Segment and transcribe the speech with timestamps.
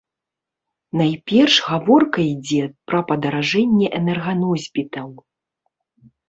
[1.01, 2.61] Найперш, гаворка ідзе
[2.93, 5.07] пра падаражэнне энерганосьбітаў.